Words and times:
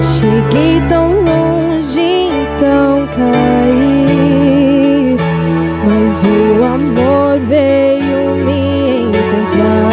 Cheguei 0.00 0.80
tão 0.88 1.10
longe, 1.12 2.00
então 2.00 3.06
caí. 3.08 3.96
Mas 5.84 6.22
o 6.24 6.64
amor 6.64 7.38
veio 7.40 8.36
me 8.44 9.02
encontrar. 9.02 9.90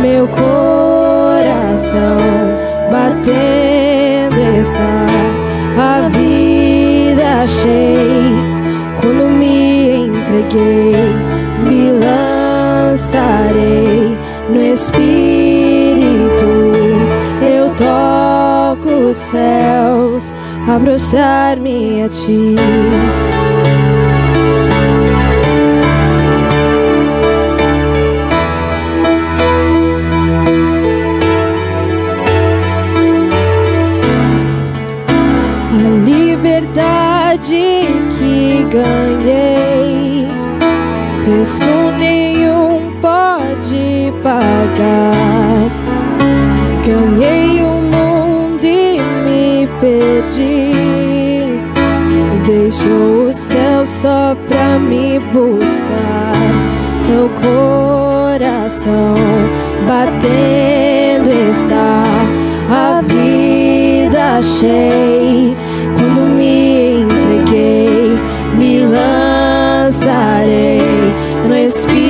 Meu 0.00 0.28
coração 0.28 2.18
batendo 2.90 4.40
está. 4.60 5.06
A 5.76 6.08
vida 6.08 7.42
achei 7.42 8.32
quando 9.00 9.28
me 9.28 10.06
entreguei. 10.06 11.14
Me 11.66 11.92
lançarei 12.92 14.16
no 14.48 14.62
Espírito. 14.62 15.37
Céus, 20.18 20.32
aproximar-me 20.68 22.02
a 22.02 22.08
ti. 22.08 22.56
A 35.70 36.04
liberdade 36.04 37.86
que 38.18 38.66
ganhei, 38.70 40.28
preço 41.24 41.92
nenhum 41.98 42.92
pode 43.00 44.12
pagar. 44.22 45.47
Perdi. 49.80 50.72
Deixou 52.46 53.28
o 53.28 53.34
céu 53.34 53.86
só 53.86 54.34
pra 54.46 54.78
me 54.78 55.18
buscar. 55.18 56.32
Meu 57.06 57.28
coração 57.30 59.14
batendo 59.86 61.30
está. 61.50 62.04
A 62.70 63.00
vida 63.02 64.36
achei 64.38 65.56
quando 65.94 66.20
me 66.36 67.02
entreguei. 67.02 68.18
Me 68.56 68.80
lançarei 68.80 70.80
no 71.46 71.54
Espírito. 71.54 72.08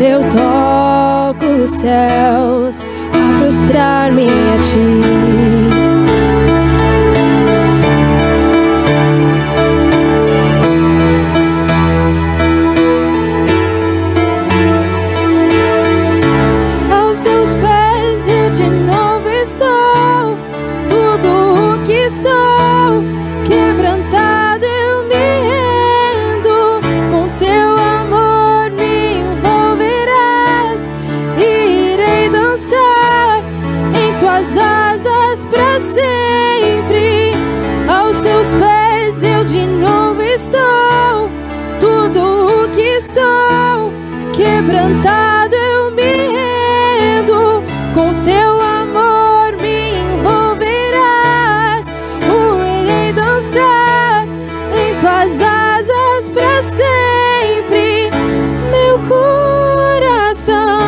Eu 0.00 0.20
toco 0.30 1.46
os 1.64 1.70
céus 1.70 2.82
a 3.12 3.38
prostrar-me 3.38 4.26
a 4.26 4.58
ti. 4.62 5.19
Sempre. 35.80 37.32
Aos 37.88 38.18
teus 38.18 38.54
pés 38.54 39.22
eu 39.22 39.44
de 39.44 39.66
novo 39.66 40.22
estou. 40.22 41.30
Tudo 41.80 42.64
o 42.64 42.68
que 42.68 43.00
sou, 43.00 43.92
quebrantado 44.32 45.54
eu 45.54 45.90
me 45.92 46.02
rendo. 46.02 47.62
Com 47.94 48.22
teu 48.22 48.60
amor 48.60 49.56
me 49.60 49.90
envolverás. 50.14 51.86
O 52.28 52.60
irei 52.82 53.12
dançar 53.12 54.26
em 54.26 54.94
tuas 55.00 55.40
asas 55.40 56.28
para 56.28 56.62
sempre. 56.62 58.10
Meu 58.70 58.98
coração 59.08 60.80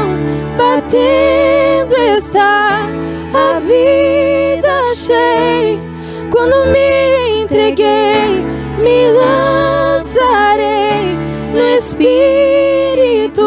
batendo 0.57 1.97
está. 2.17 2.87
A 3.35 3.59
vida 3.61 4.12
achei 5.03 5.81
quando 6.31 6.67
me 6.67 7.43
entreguei. 7.43 8.45
Me 8.79 9.11
lançarei 9.11 10.57
no 11.53 11.77
Espírito. 11.77 13.43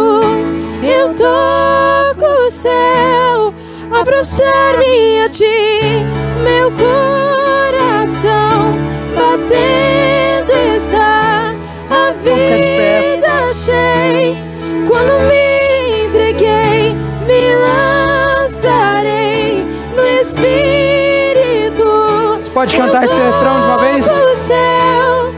Eu 0.84 1.14
toco 1.14 2.26
o 2.26 2.52
céu, 2.52 3.54
aproximar-me 3.92 5.22
a 5.22 5.30
ti. 5.30 6.06
Meu 6.44 6.72
coração 6.72 7.25
pode 22.66 22.78
cantar 22.78 23.04
esse 23.04 23.16
refrão 23.16 23.60
de 23.60 23.66
uma 23.68 23.78
vez? 23.78 24.08
Toco 24.08 24.26
o 24.26 24.36
céu, 24.36 25.32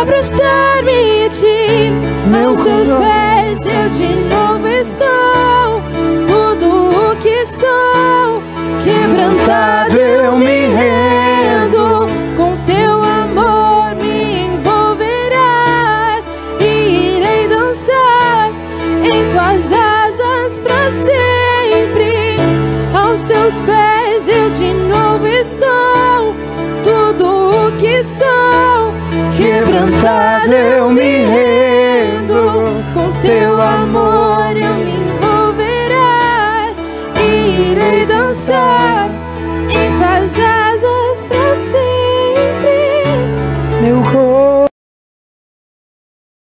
abraçar-me 0.00 1.26
a 1.26 1.28
ti. 1.30 1.92
Meu 2.26 2.48
Aos 2.48 2.60
teus 2.60 2.92
pés 2.92 3.58
eu 3.66 3.88
de 3.90 4.14
novo 4.28 4.66
estou. 4.66 5.82
Tudo 6.26 7.12
o 7.12 7.16
que 7.16 7.46
sou, 7.46 8.42
quebrantado 8.82 9.96
eu 9.96 10.36
me 10.36 10.66
rendo. 10.66 12.06
Com 12.36 12.56
teu 12.66 13.02
amor 13.04 13.94
me 13.94 14.46
envolverás. 14.46 16.28
E 16.58 17.18
irei 17.18 17.46
dançar 17.46 18.50
em 19.04 19.30
tuas 19.30 19.72
asas 19.72 20.58
para 20.58 20.90
sempre. 20.90 22.36
Aos 22.92 23.22
teus 23.22 23.60
pés 23.60 24.26
eu 24.26 24.50
de 24.50 24.74
novo 24.74 25.28
estou. 25.28 26.34
Quebrantado 29.82 30.54
eu 30.54 30.90
me 30.90 31.24
rendo, 31.24 32.84
com 32.94 33.10
teu 33.20 33.60
amor 33.60 34.56
eu 34.56 34.74
me 34.74 34.92
envolverás. 34.92 36.76
E 37.20 37.72
irei 37.72 38.06
dançar 38.06 39.10
em 39.68 39.96
tuas 39.96 40.38
asas 40.38 41.24
pra 41.24 41.56
sempre. 41.56 43.02
Meu 43.80 44.00
corpo 44.04 44.31